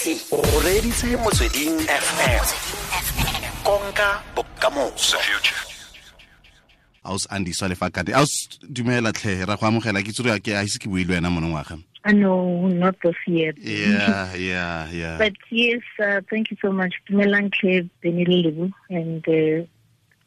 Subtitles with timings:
[0.00, 2.44] motse o reditse motsweding fm
[3.64, 5.18] konka bokamoso.
[7.04, 10.88] Aus Andiswa Lefakane aus dumela tlhe ra go amogela ke tsore ke a ise ke
[10.88, 13.52] buile wena monongwaga Uh, no, not this year.
[13.58, 15.18] yeah yeah yeah.
[15.18, 19.66] But yes, uh, thank you so much, Dumelang Clay Benilibu, and uh,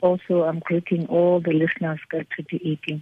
[0.06, 3.02] also I'm greeting all the listeners to the 18.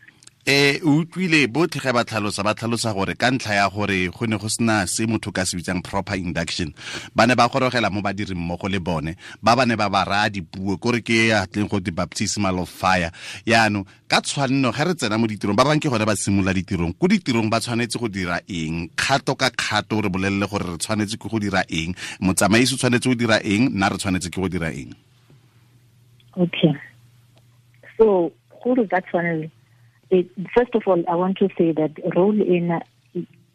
[0.51, 4.25] Eh o utlwile botlhe ge ba tlhalosa ba tlhalosa gore ka ntlha ya gore go
[4.27, 6.73] ne go sena se motho ka se bitsang proper induction
[7.15, 10.27] ba ne ba gorogela mo badiri mmogo le bone ba ba ne ba ba raya
[10.29, 13.11] dipuo kore ke ya tleng go the baptismal of fire.
[13.47, 16.99] Yaanong ka tshwanno ge re tsena mo ditirong ba bangwe ke gone ba simolola ditirong.
[16.99, 18.91] Ko ditirong ba tshwanetse go dira eng?
[18.91, 21.95] Kgato ka kgato re bolelele gore re tshwanetse ke go dira eng?
[22.19, 23.71] Motsamaisi o tshwanetse go dira eng?
[23.71, 24.91] Nna re tshwanetse ke go dira eng?
[26.35, 26.75] Okay.
[27.95, 28.35] So,
[28.75, 29.47] does that one?
[30.11, 32.81] It, first of all, I want to say that role in uh,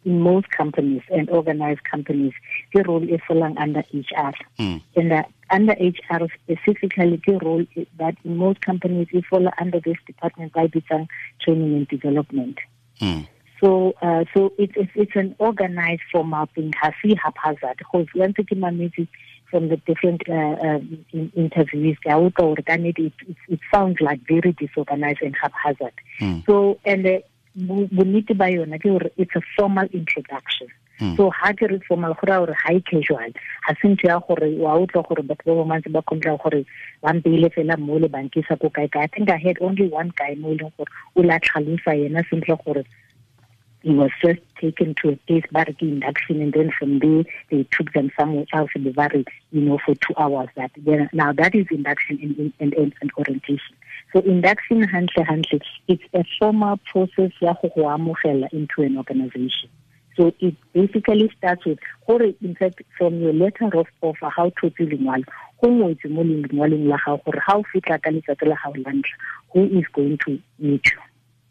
[0.07, 2.33] in most companies and organized companies,
[2.73, 4.33] the role is falling under HR.
[4.57, 4.81] Mm.
[4.95, 9.79] And uh, under HR specifically, the role is that in most companies is fall under
[9.81, 11.07] this department by Bitsang
[11.41, 12.57] Training and Development.
[13.01, 13.27] Mm.
[13.61, 16.73] So, uh, so it's it's it's an organized formal thing.
[16.81, 17.77] Hasi haphazard.
[17.77, 19.07] Because it mamisi
[19.49, 22.99] from the different uh, um, in, interviews, they are also organic.
[22.99, 25.93] It, it, it sounds like very disorganized and haphazard.
[26.19, 26.45] Mm.
[26.45, 27.19] So, and uh,
[27.55, 30.67] bo- bonnete ba yona ke gore it's a formal introduction.
[30.99, 31.15] Mm.
[31.15, 33.33] so ha ke re formal go raya gore high casual
[33.65, 36.61] ga se ntho ya gore wa utlwa gore batho ba bamantse ba complain gore
[37.03, 40.09] ba mpeile fela mo le bankisa ko kae kae i think i had only one
[40.17, 42.81] guy mo e leng gore o la tlhalosa yena sentle gore
[43.81, 47.93] he was first taken to a case barrack induction and then from there they took
[47.93, 50.49] them somewhere else in the barrack, you know, for two hours.
[50.55, 53.75] That then, now that is induction and, and, and, and orientation.
[54.13, 59.69] So induction handle handle it's a formal process into an organization.
[60.15, 64.69] So it basically starts with or in fact from your letter of offer how to
[64.71, 65.23] feel lengwalo
[65.61, 66.07] go ngwetse
[69.53, 71.06] who is going to meet you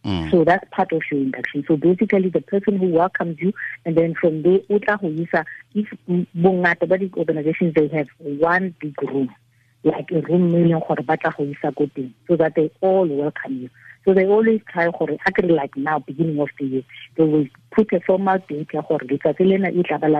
[0.06, 0.30] Mm.
[0.30, 1.64] so that's part of your induction.
[1.66, 3.52] So basically, the person who welcomes you,
[3.84, 5.44] and then from there, uta ho isa.
[5.74, 9.34] If di organizations they have one big room,
[9.82, 13.04] like a room million gore ba tla go isa ko teng, so that they all
[13.08, 13.70] welcome you.
[14.04, 16.82] So they always try gore actually like now, beginning of the year,
[17.16, 18.82] they will put a formal date la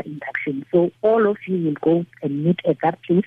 [0.00, 0.66] induction.
[0.72, 3.24] So all of you will go and meet at that place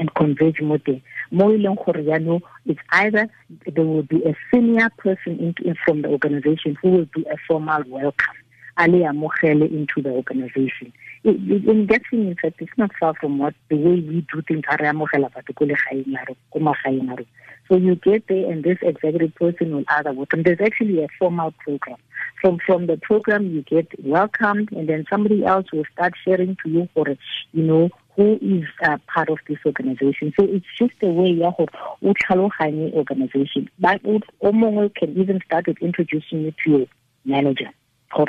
[0.00, 1.02] and converge mo teng.
[1.30, 3.28] Mo e leng it's either
[3.66, 7.82] there will be a senior person into, from the organization who will do a formal
[7.86, 8.34] welcome.
[8.78, 10.92] A le amogele into the organization
[11.22, 14.64] It- it- induction in fact it's not far from what the way we do things
[14.66, 16.74] ha re amogela batho ko legaeng la rona
[17.16, 17.24] ko
[17.70, 21.52] so you get there and this executive person will either and there's actually a formal
[21.52, 21.98] program.
[22.42, 26.68] From from the program you get welcomed and then somebody else will start sharing to
[26.68, 27.06] you for
[27.52, 30.32] you know who is uh, part of this organization.
[30.38, 31.68] So it's just a way ya gore
[32.02, 33.70] o tlhaloganye organization.
[33.78, 36.86] But o can even start with introducing you to your
[37.24, 37.70] manager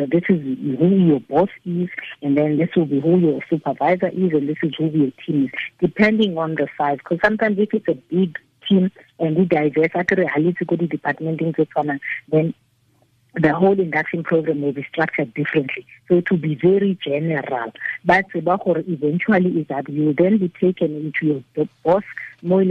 [0.09, 1.89] this is who your boss is,
[2.21, 5.45] and then this will be who your supervisor is, and this is who your team
[5.45, 6.97] is, depending on the size.
[6.97, 8.37] Because sometimes if it's a big
[8.67, 11.53] team and we diverse, actually, need to go to department in
[12.27, 12.53] then
[13.35, 15.85] the whole induction program will be structured differently.
[16.07, 17.71] So it will be very general.
[18.03, 18.25] But
[18.87, 22.03] eventually is that you will then be taken into your boss.
[22.41, 22.61] More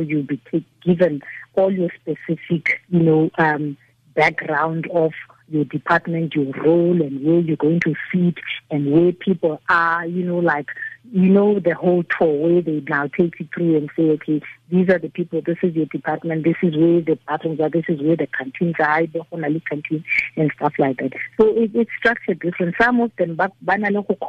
[0.00, 0.40] you'll be
[0.82, 1.20] given
[1.56, 3.76] all your specific, you know, um,
[4.14, 5.12] background of
[5.48, 8.36] your department, your role, and where you're going to sit,
[8.70, 10.06] and where people are.
[10.06, 10.68] You know, like
[11.10, 14.88] you know the whole tour where they now take you through and say, okay, these
[14.88, 15.40] are the people.
[15.44, 16.44] This is your department.
[16.44, 17.70] This is where the bathrooms are.
[17.70, 19.06] This is where the canteens are.
[19.06, 20.04] The Honali canteen
[20.36, 21.12] and stuff like that.
[21.40, 22.74] So it, it's structured different.
[22.80, 23.52] Some of them, but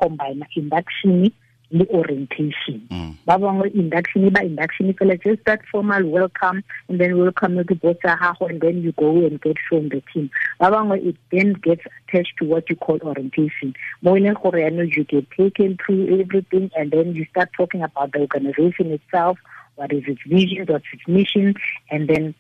[0.02, 1.32] combine induction
[1.72, 2.82] le orientation.
[2.90, 3.14] Mm.
[3.26, 7.96] ba bangwe induction ba induction fela just that formal welcome and then welcome to boss
[8.04, 11.86] gago and then you go and get shown the team ba bangwe it then gets
[11.86, 14.60] attached to what you call orientation mo e leng gore
[14.96, 19.38] you get taken through everything and then you start talking about the organization itself
[19.76, 21.54] what is its vision what's its mission
[21.92, 22.34] and then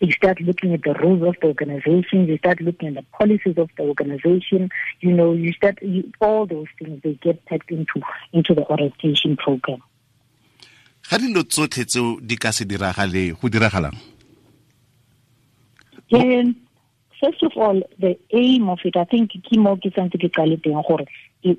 [0.00, 3.58] you start looking at the rules of the organization, you start looking at the policies
[3.58, 4.70] of the organization,
[5.00, 8.00] you know, you start you, all those things they get packed into
[8.32, 9.82] into the orientation program.
[11.10, 13.96] ga dilo tsotlhe tseo di ka se diragale go diragalang
[16.12, 16.56] And
[17.20, 19.32] first of all, the aim of it, I think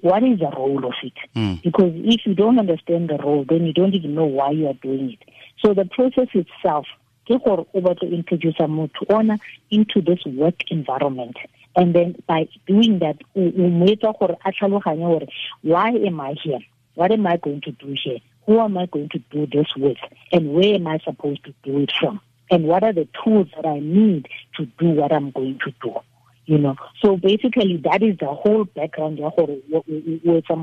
[0.02, 1.14] what is the role of it?
[1.36, 1.62] Mm.
[1.64, 4.74] Because if you don't understand the role, then you don't even know why you are
[4.74, 5.20] doing it.
[5.64, 6.86] So the process itself,
[7.32, 9.38] ke gore o batla introduce motho ona
[9.70, 11.38] into this work environment.
[11.76, 15.28] And then by doing that o o mo gore a tlhaloganye gore
[15.62, 16.60] why am i here?
[16.96, 18.20] What am i going to do here?
[18.46, 19.98] Who am i going to do this with?
[20.32, 22.20] And where am i supposed to do it from?
[22.50, 25.96] And what are the tools that i need to do what i'm going to do
[26.46, 26.76] you know.
[27.02, 30.56] So basically that is the whole background ya gore o etsa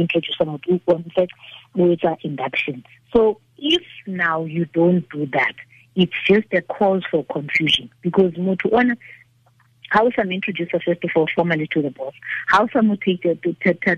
[0.00, 1.32] introduce motho o in fact
[1.78, 2.84] o induction.
[3.14, 5.54] So if now you don't do that
[5.96, 8.96] it's just a cause for confusion because motho ona
[9.90, 12.14] how some introduce her first of all formally to the boss?
[12.48, 13.96] How some would take to, to, to,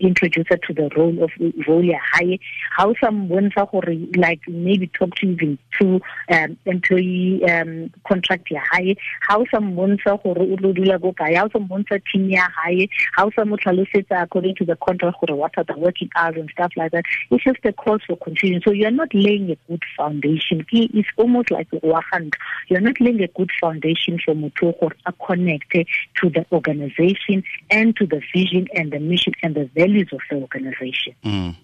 [0.00, 1.30] introduce her to the role of
[1.66, 2.38] role high
[2.76, 6.00] how some gore like maybe talk to even to
[6.32, 11.36] um, employee um, contract high how some kae?
[11.36, 15.52] How some wants team ya high how some tlhalosetsa according to the contract gore what
[15.56, 17.04] are the working hours and stuff like that?
[17.30, 18.60] It's just a cause for confusion.
[18.64, 20.66] So you're not laying a good foundation.
[20.72, 25.86] It's almost like you're not laying a good foundation for a connected
[26.20, 30.36] to the organization and to the vision and the mission and the values of the
[30.36, 31.14] organization.
[31.24, 31.54] Mm.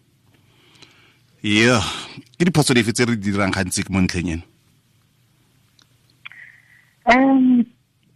[1.42, 1.82] Yeah.
[2.38, 4.42] Ke diphoso dife tse re dirang gantsi mo ntlheng?
[7.06, 7.66] Um,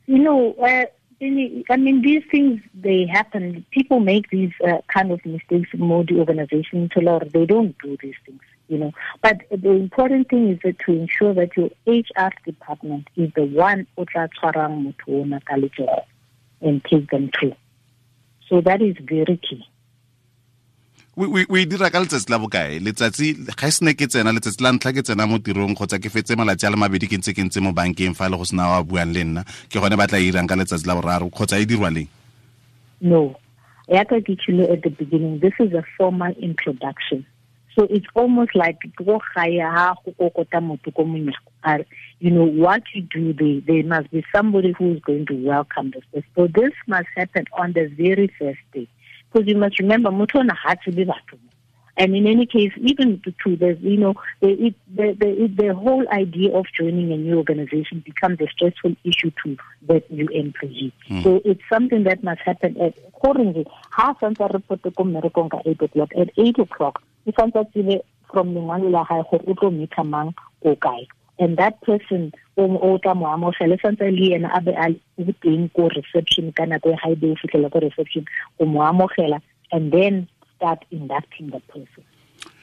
[0.06, 0.87] you know, uh,
[1.23, 3.64] I mean, these things they happen.
[3.70, 7.31] People make these uh, kind of mistakes more the organization to Lord.
[7.31, 8.93] They don't do these things you know.
[9.20, 13.87] But the important thing is that to ensure that your HR department is the one
[13.96, 16.05] who tshwarang motho
[16.62, 17.56] and take them through.
[18.49, 19.67] So that is very key.
[21.17, 24.70] we we dira ka letsatsi la bokae letsatsi ga e sene ke tsena letsatsi la
[24.73, 27.43] ntlha ke tsena mo tirong kgotsa ke fetse malatsi a le mabedi ke ntse ke
[27.44, 30.23] ntse mo bankeng fa le go sena wa buang le nna ke gone ba tla
[30.23, 32.08] irang ka letsatsi la boraro kgotsa e dirwa leng
[33.02, 33.34] no
[33.90, 34.38] yaka ke
[34.70, 37.26] at the beginning this is a formal introduction
[37.80, 38.76] so it's almost like
[42.18, 45.90] you know what you do there there must be somebody who is going to welcome
[45.92, 48.86] this so this must happen on the very first day
[49.32, 51.38] because you must remember motho ona ha tsebe batho
[52.00, 56.50] and in any case, even to the, you know, the, the, the, the whole idea
[56.50, 59.56] of joining a new organization becomes a stressful issue to
[59.86, 60.94] the new employee.
[61.10, 61.22] Mm.
[61.22, 63.66] So it's something that must happen at, accordingly.
[63.90, 66.10] Half a report to 8 o'clock.
[66.16, 69.22] At 8 o'clock, if I'm from the Manila High,
[69.54, 71.06] go meet a man or guy.
[71.38, 75.72] And that person, o tla mo amogela santse le ena a be a le teng
[75.74, 78.26] ko reception ka nako e ga e be o fitlhela ko reception
[78.58, 79.40] o mo amogela
[79.72, 82.04] and then start inducting the person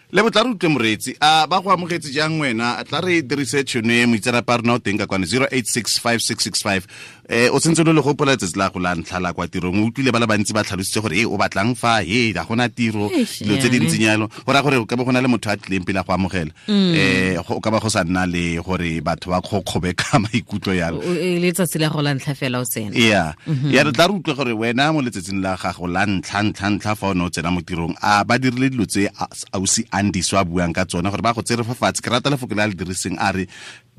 [0.09, 2.77] le botla re utlwe moreetsi a ba go amogetse jang wena?
[2.87, 6.87] Tla re dirise tšhono e moitseanape a rona o teng ka kwane 08656665
[7.27, 10.13] eh o sentse le gopola letsatsi la go la ntlha la kwa tirong o utlwile
[10.15, 11.99] ba le bantsi ba tlhalositse gore e o batlang fa?
[12.07, 13.11] E ga gona tiro.
[13.11, 15.57] Dilo tse di ntsinyalo go raya gore o ka be go na le motho a
[15.59, 16.55] tlileng pele a go amogela.
[16.71, 21.03] Um o ka ba go sa nna le gore batho ba kgokgobe ka maikutlo yalo.
[21.03, 22.95] Letsatsi la go la ntlha fela o tsena.
[22.95, 26.79] Ya ya re tla re utlwe gore wena mo letsatsing la gago la ntlha ntlha
[26.79, 29.11] ntlha fa o ne o tsena mo tirong a ba dirile dilo tse
[29.51, 32.01] ausi andiso a buang ka tsone gore ba go tsere fa fatshe.
[32.01, 33.47] Ke rata lefoko le a le diriseng a re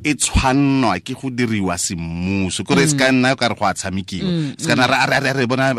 [0.04, 2.62] e tshwannwa ke go diriwa semmuso.
[2.64, 4.54] Kore se ka nna ka re go a tshamekiwa.
[4.58, 5.74] Se ka nna re bona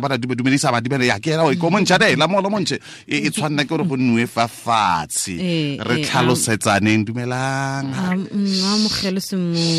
[0.00, 2.78] bana dumedisa badumele ya ke era ko montšha la molo montšhe.
[3.06, 5.78] E tshwanna ke gore go nniwe fa fatshe.
[5.78, 7.94] Re tlhalosetsaneng dumelang.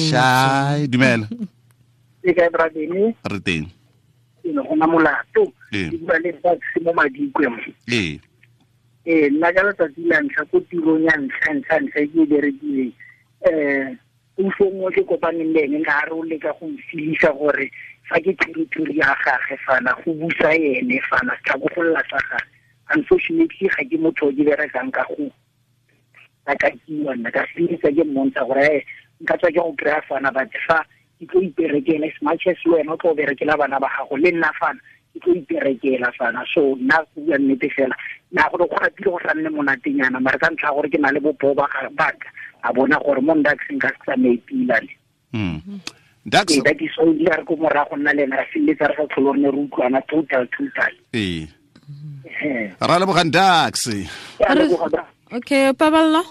[0.10, 1.28] shai dumela.
[3.28, 3.68] Re teng.
[4.46, 5.52] Gona molato.
[5.70, 7.60] Ke bua le fatshe mo madikwe mo.
[7.92, 8.20] Ee
[9.06, 12.94] ee nna ka letsatsi la ntlha ko tirong ya ntlha ntlha ntlha ke e berekileng
[13.46, 13.98] um
[14.36, 17.72] puso nngwe ke kopaneng le ene nka re o leka go nfilisa gore
[18.10, 22.50] fa ke territory ya gage fana go busa ene fana tla ko golla sa gage.
[22.94, 25.30] Unfortunately ga ke motho o ke berekang ka go
[26.46, 28.86] takakiwa nna ka filisa ke mmontsha gore e
[29.22, 30.84] nka tswa ke go kry-a fana but fa
[31.20, 34.80] ke tlo iperekela as as wena o tlo berekela bana ba gago le nna fana
[35.16, 37.96] ke tlo iperekela fana so nna go bua nnete fela.
[38.36, 41.20] Na gore go ratile go sa nne monatenyana mare ka ntlha gore ke na le
[41.24, 41.88] bopoo baka
[42.64, 44.92] a bona gore mo ndaxeng ka se tsamae pilane
[46.26, 49.06] dax ee that is all re ko morago nna le ena ra feleletsa re sa
[49.14, 50.94] tlhole re ne re utlwana total total.
[51.14, 51.48] Ee.
[52.82, 53.88] Ra lebogang dax
[55.32, 56.24] okay paballo?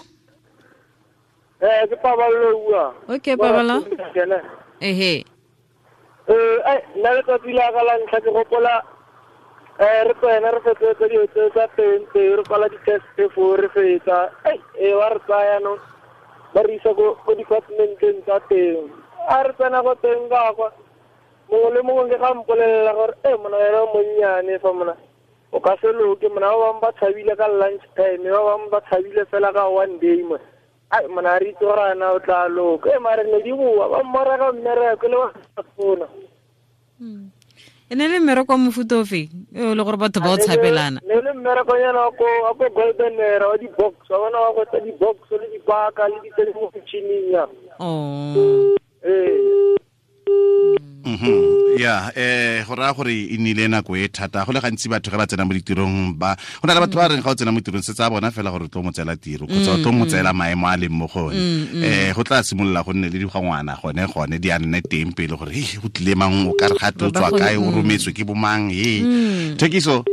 [1.61, 2.83] Eh ke paballo bua.
[3.15, 3.87] Okay paballo.
[4.81, 5.23] Ehe.
[5.23, 5.34] eh
[6.27, 8.83] nna le tsatsi la ka la ntlha ke gopola
[9.77, 14.31] eh re tsena re fetse dilo tsa pente re kwala di-test fo re fetsa.
[14.79, 15.77] Ee wa re tsaya no
[16.53, 18.89] ba re isa ko departmenteng tsa teng.
[19.27, 20.71] A re tsena ko teng ka kwa.
[21.49, 24.95] Mongwe le mongwe ke ga mpolelela gore e mona wena o monnyane fa mona.
[25.51, 28.81] O ka se loke mona ba bangwe ba tshabile ka lunch time ba bangwe ba
[28.81, 30.54] tshabile fela ka one day mo ai
[31.09, 32.89] mona re itse gore ana o tla loka.
[32.95, 35.31] E mare ne di bua ba mmoreka mmereko le wa
[35.75, 36.07] fona
[37.89, 40.99] e ne le mmereko wa mofuta ofe o le gore batho ba o tshapelana.
[41.05, 44.65] ne le mmerekonyana wa ko wa ko golden era wa di-box wa bona wa go
[44.65, 47.47] tsa di-box le dipaka le ditsedi mo metšhining ya
[47.79, 48.73] oh.
[49.05, 49.77] Ee.
[51.77, 54.45] Ya eh go raya gore e nnile nako e thata.
[54.45, 57.07] Go le gantsi batho ge ba tsena mo ditirong ba go na le batho ba
[57.07, 59.15] reng ga o tsena mo ditirong se tsa bona fela gore o tlo mo tseela
[59.15, 61.35] tiro kgotsa o tlo mo tseela maemo a leng mo gone
[61.83, 65.35] eh go tla simolola go nne le digongwana gone gone di a nne teng pele
[65.37, 66.47] gore e go tlile mang?
[66.49, 67.57] O ka re ga o Ba- ba tswa kae?
[67.57, 67.75] O mm.
[67.75, 69.03] rometswe ke bomang e
[69.59, 70.03] thekiso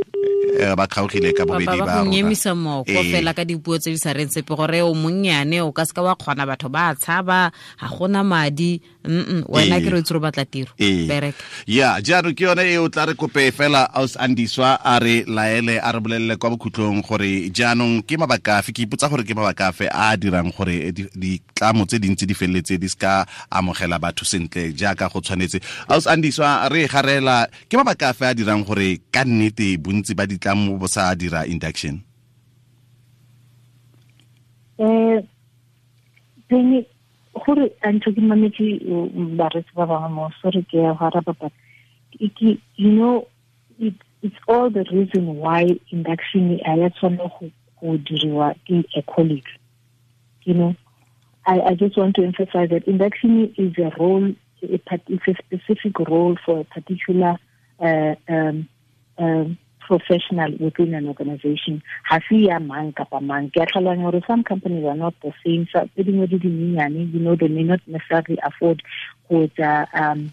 [0.59, 2.11] eh, ba kgaogile ka bobedi ba rona.
[2.11, 5.73] nyemisa moko Eh, fela ka dipuo tse di sa reng sepe gore o monnyane o
[5.73, 7.49] ka se ka wa kgona batho ba a tshaba
[7.81, 10.71] ga gona madi mm wena ke re o itse re batla tiro.
[10.79, 11.07] Ee.
[11.07, 15.25] Bereka ya jaanong ke yone e o tla re kope fela aus andiswa a re
[15.27, 19.35] laele a re bolelele kwa bokhutlong gore jaanong ke mabaka afe ke ipotsa gore ke
[19.35, 24.25] mabaka afe a dirang gore di- ditlamo tse dintsi di feleletse di ska amogela batho
[24.25, 25.61] sentle jaaka go tshwanetse.
[25.89, 30.27] Aus andiswa re e garela ke mabaka afe a dirang gore ka nnete bontsi ba
[30.27, 32.01] ditlamo bo sa dira induction?
[34.79, 35.21] Eh
[36.49, 36.85] then
[37.35, 37.69] gore
[38.15, 38.65] ke mametse
[39.37, 40.31] baretsi ba bangwe mo
[40.69, 41.53] ke ya go araba but
[42.77, 43.27] you know
[43.79, 49.49] it, it's all the reason why induction a ya tshwane go diriwa ke a colleague
[50.45, 50.75] you know
[51.47, 54.35] I, I just want to emphasize that induction is a role
[54.93, 57.37] a, it's a specific role for a particular
[57.81, 58.69] uh, um,
[59.19, 61.83] um, professional within an organization.
[62.09, 63.51] Ha se ya mang kapa mang.
[63.51, 63.67] Ke
[64.27, 65.69] some companies are not the same.
[65.73, 68.83] So tse dingwe di dinyenyane you know they may not necessarily afford
[69.29, 69.49] go
[69.95, 70.33] um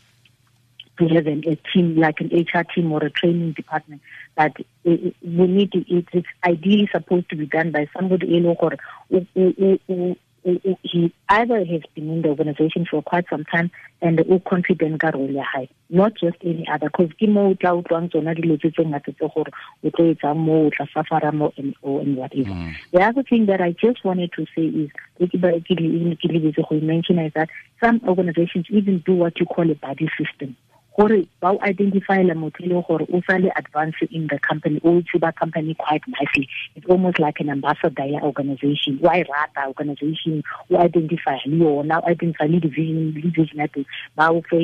[1.00, 4.02] to have an, a team like an HR team or a training department.
[4.36, 10.18] But we need to, it, it's ideally supposed to be done by somebody e leng
[10.46, 13.26] o- o- o- o- o- o- he either has been in the organization for quite
[13.30, 17.28] some time and o confident ka role ya hae not just any other because ke
[17.28, 19.52] mo o tla utlwang tsona dilo tse tse ngata tse gore
[19.84, 22.50] o tlo etsa mo o tla safara mo and, or and whatever.
[22.50, 22.74] Mm.
[22.92, 26.30] The other thing that I just wanted to say is ke ba- ke le- ke
[26.30, 30.56] lebetse go mention is that some organizations even do what you call a buddy system
[31.00, 34.82] gore ba o identifyela motho e leng gore o sa le advance in the company
[34.84, 36.48] o tseba company quite nicely.
[36.76, 39.00] It's almost like an ambassador ya organization.
[39.00, 43.68] Wa e rata organization o identify le yona o identify le division le vision ya
[43.68, 43.86] teng.
[44.16, 44.60] Ba o fe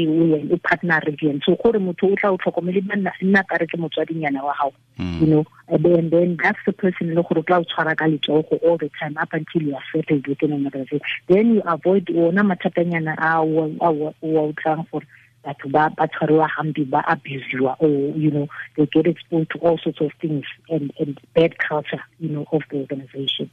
[0.51, 1.39] o partner yena.
[1.45, 4.75] So gore motho o tla o tlhokomele nna nna ka re ke motswadinyana wa gago
[4.97, 5.19] hmm.
[5.21, 5.45] you know.
[5.67, 8.91] And then, that's the person le gore o tla o tshwara ka letsogo all the
[8.99, 11.01] time up until you are settled within an organization.
[11.27, 15.07] Then you avoid ona mathatanyana a o a o- o a utlwang gore
[15.45, 19.77] batho ba ba tshwariwa hampi ba abusiwa or you know they get exposed to all
[19.77, 23.49] sorts of things and and bad culture you know of the organization.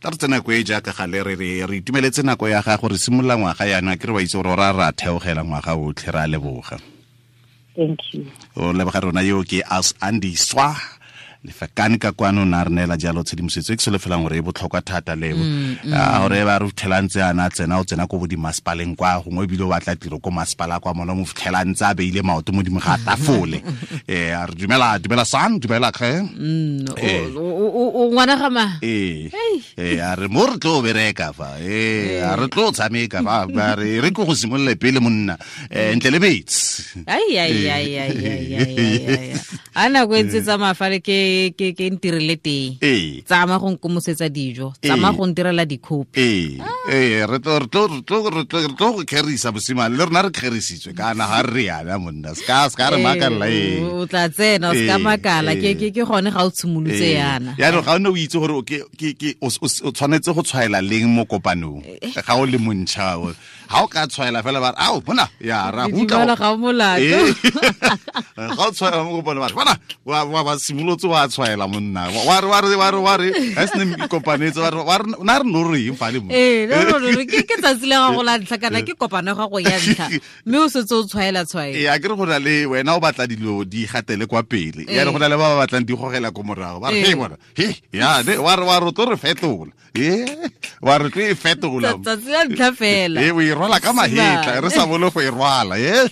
[0.00, 2.96] Tla re tsena ko e jaaka gale re re re itumeletse nako ya gago re
[2.96, 6.20] simolola ngwaga yana ke re wa itse gore o ra ra theogela ngwaga otlhe re
[6.24, 6.80] a leboga.
[7.76, 8.24] Thank you.
[8.56, 10.72] O leboga rona yo ke as andiswa
[11.44, 15.16] lefakane ka kwano na re neela jalo tshedimosetso e ke selofelang gore e botlhokwa thata
[15.16, 15.40] lebo
[15.88, 17.00] a ah, gore ba re fitlhela
[17.32, 20.80] ana tsena o tsena ko bo dimasepaleng kwa gongwe ebile o batla tiro ko masepala
[20.80, 23.64] kwa mona mo fitlhela a beile maoto mo dimo ga tafole.
[23.64, 23.72] Um
[24.08, 26.28] a re dumela dumela san dumela kge
[27.00, 27.24] eh.
[27.32, 29.30] ngwana gama ee
[29.76, 29.96] eh.
[30.04, 31.56] a re mo re tlo o bereka fa.
[31.56, 35.38] E a re tlo o tshameka fare re re go simolole pele monna
[35.72, 36.84] um ntle le betsi
[39.80, 42.76] a nako e tsa mafale ke ke ke ntirele teng.
[42.82, 43.22] Ee.
[43.26, 44.72] Tsama go nkomosetsa dijo.
[44.82, 45.16] Tsama Eh.
[45.16, 46.58] go ntirela dikhopi ee.
[46.90, 50.04] Ee re tlo re tlo re tlo re tlo re tlo go kgerisa mosimane le
[50.04, 50.94] rona re kgerisitswe.
[50.94, 52.34] Kana ga re yana monna.
[52.34, 55.88] Ska ska re makalela Eh, ee o tla tsena o ska Eh, makala ke ke
[55.94, 57.72] ke gone ga o tshimolotse yana yana.
[57.76, 59.48] No ga o ne o itse gore o ke- ke- ke- o
[59.92, 61.82] tshwanetse go tshwaela leng mo kopanong?
[62.14, 63.34] Ga o le montšha o-
[63.70, 67.00] ga o ka tshwaela fela ba re ao bona ya ra go ga o molato.
[67.02, 67.32] Ee.
[68.56, 72.08] ga o tshwaela mo kopanong bare bona wa wa ba simolotse wa tshwaela monna.
[72.26, 73.54] Wa re re re re.
[73.54, 76.66] Ga se ne ikopanetse re re na re no reng fa le mo ee
[77.26, 80.08] ke tsatsi le gago la ntlha kana ke kopano gago ya ntlha?
[80.46, 81.76] Mme o setse o tshwaela tshwaela.
[81.78, 84.84] Ee a kere go na le wena o batla dilo di gatele kwa pele.
[84.86, 86.80] Yane yaane go na le ba ba batlang di gogela ko morago.
[86.80, 87.04] Ba re Ee.
[87.10, 89.72] he bona he ya wa re re tlo re fetola.
[89.96, 90.26] Ee
[90.80, 91.94] wa re tlo e fetola.
[91.98, 93.20] Tsatsi la ntlha fela.
[93.20, 96.10] E o e rwala ka mahetla re sa bole go e rwala e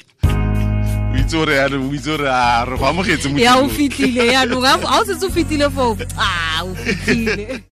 [1.13, 3.75] o itse gore yaanong o itse gore a re go amogetse ya o modimo.
[3.77, 7.47] fitlhile yaanong ga o setse o fetile foo a o fitlhile